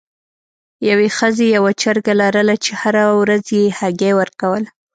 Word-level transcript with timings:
یوې 0.89 1.07
ښځې 1.17 1.45
یوه 1.55 1.71
چرګه 1.81 2.13
لرله 2.21 2.55
چې 2.63 2.71
هره 2.81 3.03
ورځ 3.21 3.45
یې 3.57 3.75
هګۍ 3.79 4.11
ورکوله. 4.19 4.69